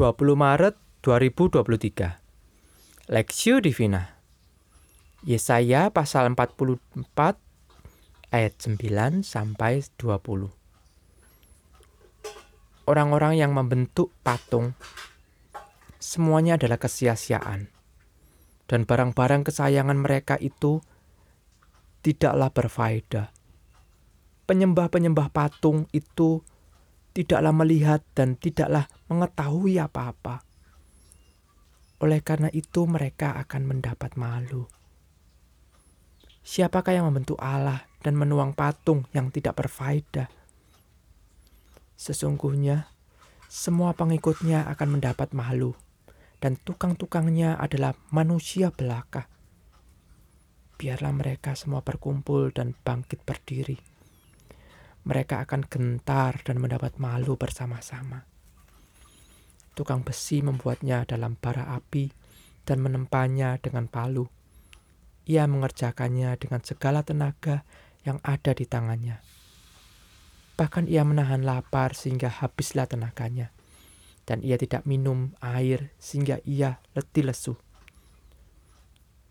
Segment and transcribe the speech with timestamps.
[0.00, 4.16] 20 Maret 2023 Lexio Divina.
[5.28, 6.80] Yesaya pasal 44
[8.32, 8.80] ayat 9
[9.20, 10.48] sampai 20
[12.88, 14.72] Orang-orang yang membentuk patung
[16.00, 17.68] semuanya adalah kesia-siaan.
[18.72, 20.80] Dan barang-barang kesayangan mereka itu
[22.00, 23.28] tidaklah berfaedah.
[24.48, 26.40] Penyembah-penyembah patung itu
[27.10, 30.46] tidaklah melihat dan tidaklah mengetahui apa-apa.
[32.00, 34.64] Oleh karena itu, mereka akan mendapat malu.
[36.40, 40.32] Siapakah yang membentuk Allah dan menuang patung yang tidak berfaedah?
[42.00, 42.88] Sesungguhnya,
[43.50, 45.76] semua pengikutnya akan mendapat malu,
[46.40, 49.28] dan tukang-tukangnya adalah manusia belaka.
[50.80, 53.89] Biarlah mereka semua berkumpul dan bangkit berdiri
[55.04, 58.28] mereka akan gentar dan mendapat malu bersama-sama.
[59.72, 62.12] Tukang besi membuatnya dalam bara api
[62.68, 64.28] dan menempanya dengan palu.
[65.24, 67.64] Ia mengerjakannya dengan segala tenaga
[68.04, 69.22] yang ada di tangannya.
[70.60, 73.48] Bahkan ia menahan lapar sehingga habislah tenaganya.
[74.28, 77.56] Dan ia tidak minum air sehingga ia letih lesu.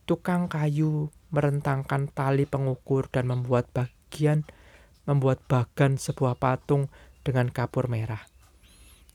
[0.09, 4.43] Tukang kayu merentangkan tali pengukur dan membuat bagian
[5.07, 6.91] membuat bagan sebuah patung
[7.23, 8.25] dengan kapur merah.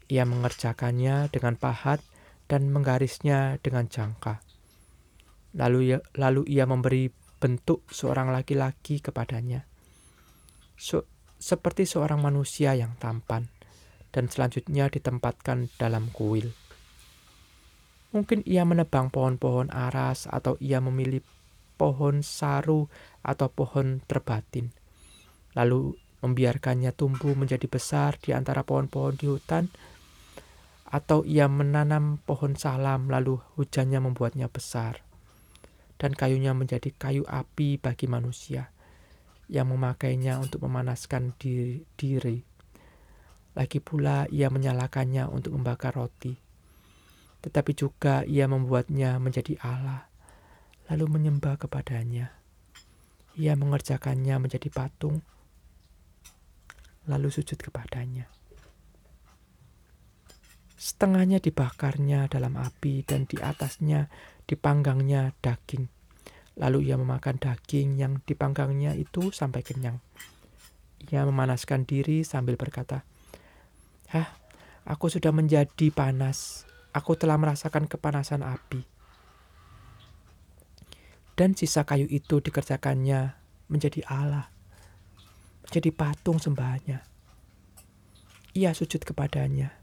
[0.08, 2.04] Ia mengerjakannya dengan pahat
[2.44, 4.44] dan menggarisnya dengan jangka.
[5.56, 7.08] Lalu ia, lalu ia memberi
[7.40, 9.68] bentuk seorang laki-laki kepadanya,
[10.74, 11.04] so,
[11.36, 13.52] seperti seorang manusia yang tampan,
[14.10, 16.50] dan selanjutnya ditempatkan dalam kuil.
[18.16, 21.20] Mungkin ia menebang pohon-pohon aras, atau ia memilih
[21.74, 22.86] pohon saru
[23.22, 24.70] atau pohon terbatin
[25.54, 29.70] lalu membiarkannya tumbuh menjadi besar di antara pohon-pohon di hutan,
[30.88, 35.02] atau ia menanam pohon salam lalu hujannya membuatnya besar,
[35.98, 38.70] dan kayunya menjadi kayu api bagi manusia
[39.50, 41.84] yang memakainya untuk memanaskan diri.
[41.98, 42.38] diri.
[43.54, 46.34] Lagi pula ia menyalakannya untuk membakar roti.
[47.44, 50.08] Tetapi juga ia membuatnya menjadi Allah,
[50.90, 52.32] lalu menyembah kepadanya.
[53.36, 55.22] Ia mengerjakannya menjadi patung,
[57.08, 58.28] lalu sujud kepadanya.
[60.74, 64.12] Setengahnya dibakarnya dalam api dan di atasnya
[64.44, 65.88] dipanggangnya daging.
[66.60, 69.98] Lalu ia memakan daging yang dipanggangnya itu sampai kenyang.
[71.08, 73.04] Ia memanaskan diri sambil berkata,
[74.12, 74.28] Hah,
[74.84, 76.68] aku sudah menjadi panas.
[76.94, 78.86] Aku telah merasakan kepanasan api.
[81.34, 83.34] Dan sisa kayu itu dikerjakannya
[83.66, 84.53] menjadi Allah
[85.68, 87.00] jadi patung sembahannya.
[88.54, 89.74] Ia sujud kepadanya.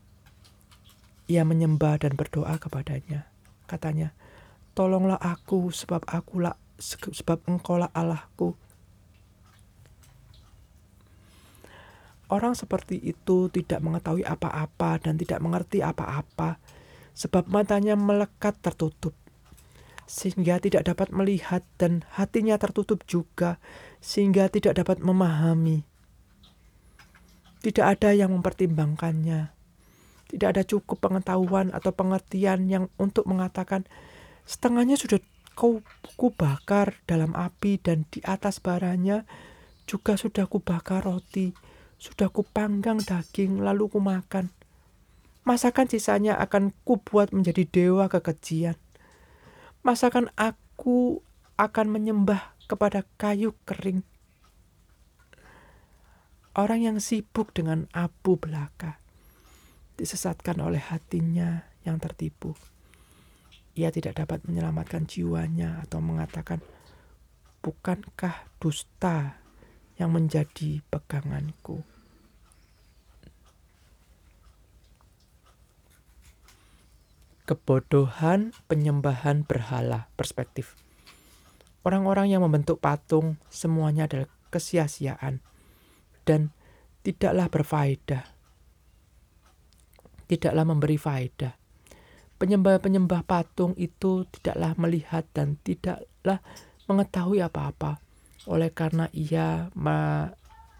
[1.27, 3.27] Ia menyembah dan berdoa kepadanya.
[3.67, 4.11] Katanya,
[4.75, 8.57] tolonglah aku sebab akulah sebab engkaulah Allahku.
[12.31, 16.63] Orang seperti itu tidak mengetahui apa-apa dan tidak mengerti apa-apa,
[17.11, 19.11] sebab matanya melekat tertutup
[20.11, 23.63] sehingga tidak dapat melihat dan hatinya tertutup juga
[24.03, 25.87] sehingga tidak dapat memahami.
[27.63, 29.55] Tidak ada yang mempertimbangkannya.
[30.27, 33.87] Tidak ada cukup pengetahuan atau pengertian yang untuk mengatakan
[34.43, 35.23] setengahnya sudah
[35.55, 35.79] kau
[36.19, 39.23] kubakar dalam api dan di atas baranya
[39.87, 41.55] juga sudah kubakar roti,
[41.95, 44.51] sudah kupanggang daging lalu kumakan.
[45.47, 48.75] Masakan sisanya akan kubuat menjadi dewa kekejian
[49.81, 51.25] masakan aku
[51.57, 54.05] akan menyembah kepada kayu kering.
[56.53, 59.01] Orang yang sibuk dengan abu belaka
[59.97, 62.53] disesatkan oleh hatinya yang tertipu.
[63.73, 66.59] Ia tidak dapat menyelamatkan jiwanya atau mengatakan,
[67.63, 69.39] "Bukankah dusta
[69.95, 71.81] yang menjadi peganganku?"
[77.51, 80.79] Kebodohan penyembahan berhala perspektif.
[81.83, 85.43] Orang-orang yang membentuk patung semuanya adalah kesia-siaan
[86.23, 86.55] dan
[87.03, 88.23] tidaklah berfaedah.
[90.31, 91.51] Tidaklah memberi faedah.
[92.39, 96.39] Penyembah-penyembah patung itu tidaklah melihat dan tidaklah
[96.87, 97.99] mengetahui apa-apa.
[98.47, 99.67] Oleh karena ia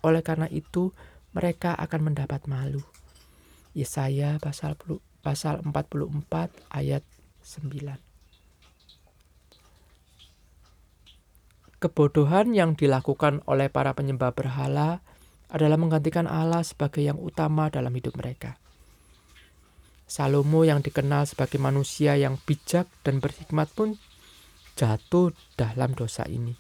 [0.08, 0.96] oleh karena itu
[1.36, 2.80] mereka akan mendapat malu.
[3.76, 4.80] Yesaya pasal
[5.22, 6.10] pasal 44
[6.74, 7.06] ayat
[7.46, 7.98] 9.
[11.82, 15.02] Kebodohan yang dilakukan oleh para penyembah berhala
[15.50, 18.62] adalah menggantikan Allah sebagai yang utama dalam hidup mereka.
[20.06, 23.98] Salomo yang dikenal sebagai manusia yang bijak dan berhikmat pun
[24.78, 26.54] jatuh dalam dosa ini.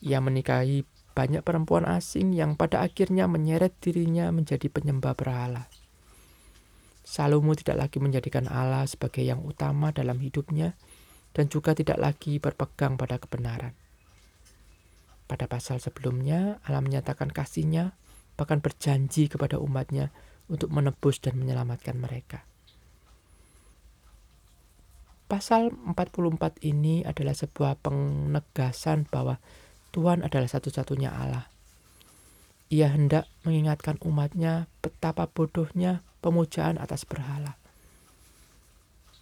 [0.00, 5.70] Ia menikahi banyak perempuan asing yang pada akhirnya menyeret dirinya menjadi penyembah berhala.
[7.04, 10.72] Salomo tidak lagi menjadikan Allah sebagai yang utama dalam hidupnya
[11.36, 13.76] dan juga tidak lagi berpegang pada kebenaran.
[15.28, 17.92] Pada pasal sebelumnya, Allah menyatakan kasihnya,
[18.40, 20.08] bahkan berjanji kepada umatnya
[20.48, 22.44] untuk menebus dan menyelamatkan mereka.
[25.24, 29.40] Pasal 44 ini adalah sebuah penegasan bahwa
[29.96, 31.48] Tuhan adalah satu-satunya Allah.
[32.68, 37.60] Ia hendak mengingatkan umatnya betapa bodohnya pemujaan atas berhala.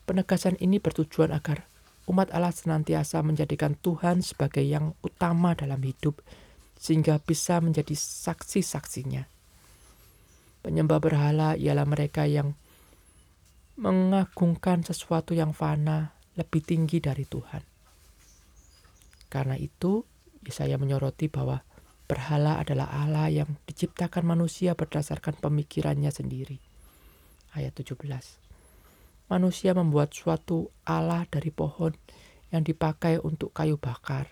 [0.06, 1.66] Penegasan ini bertujuan agar
[2.06, 6.22] umat Allah senantiasa menjadikan Tuhan sebagai yang utama dalam hidup,
[6.78, 9.26] sehingga bisa menjadi saksi-saksinya.
[10.62, 12.54] Penyembah berhala ialah mereka yang
[13.78, 17.62] mengagungkan sesuatu yang fana lebih tinggi dari Tuhan.
[19.26, 20.06] Karena itu,
[20.50, 21.62] saya menyoroti bahwa
[22.06, 26.71] berhala adalah Allah yang diciptakan manusia berdasarkan pemikirannya sendiri.
[27.52, 28.08] Ayat 17.
[29.28, 31.92] Manusia membuat suatu Allah dari pohon
[32.48, 34.24] yang dipakai untuk kayu bakar.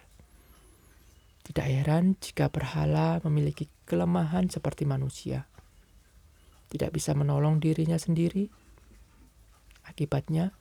[1.44, 5.44] Tidak heran jika berhala memiliki kelemahan seperti manusia.
[6.72, 8.48] Tidak bisa menolong dirinya sendiri.
[9.84, 10.56] Akibatnya,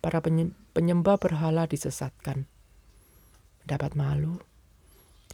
[0.00, 0.24] para
[0.72, 2.48] penyembah berhala disesatkan.
[3.60, 4.40] Mendapat malu,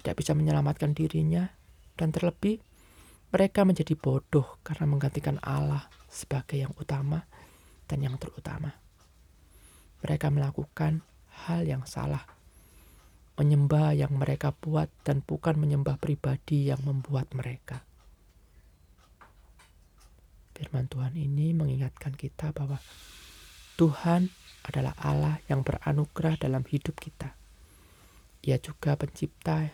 [0.03, 1.47] tidak bisa menyelamatkan dirinya,
[1.95, 2.59] dan terlebih
[3.37, 7.21] mereka menjadi bodoh karena menggantikan Allah sebagai yang utama
[7.85, 8.73] dan yang terutama.
[10.01, 11.05] Mereka melakukan
[11.45, 12.25] hal yang salah,
[13.37, 17.85] menyembah yang mereka buat dan bukan menyembah pribadi yang membuat mereka.
[20.57, 22.81] Firman Tuhan ini mengingatkan kita bahwa
[23.77, 24.33] Tuhan
[24.65, 27.37] adalah Allah yang beranugerah dalam hidup kita.
[28.49, 29.69] Ia juga pencipta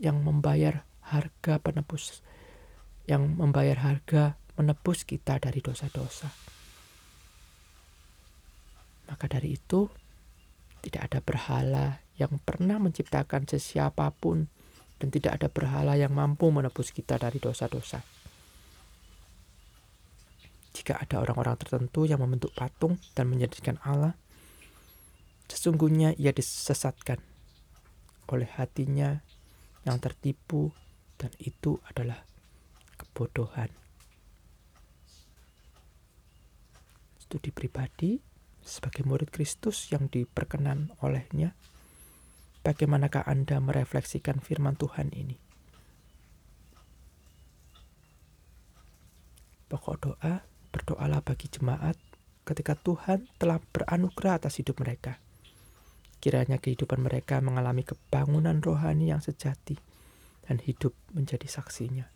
[0.00, 2.24] yang membayar harga penebus
[3.06, 6.30] yang membayar harga menebus kita dari dosa-dosa.
[9.10, 9.90] Maka dari itu
[10.82, 11.86] tidak ada berhala
[12.18, 14.46] yang pernah menciptakan sesiapapun
[15.02, 18.02] dan tidak ada berhala yang mampu menebus kita dari dosa-dosa.
[20.72, 24.16] Jika ada orang-orang tertentu yang membentuk patung dan menjadikan Allah,
[25.50, 27.20] sesungguhnya ia disesatkan
[28.32, 29.20] oleh hatinya
[29.84, 30.72] yang tertipu
[31.20, 32.24] dan itu adalah
[33.12, 33.68] kebodohan.
[37.20, 38.16] Studi pribadi
[38.64, 41.52] sebagai murid Kristus yang diperkenan olehnya,
[42.64, 45.36] bagaimanakah Anda merefleksikan firman Tuhan ini?
[49.68, 50.40] Pokok doa,
[50.72, 52.00] berdoalah bagi jemaat
[52.48, 55.20] ketika Tuhan telah beranugerah atas hidup mereka
[56.22, 59.74] Kiranya kehidupan mereka mengalami kebangunan rohani yang sejati
[60.46, 62.06] dan hidup menjadi saksinya.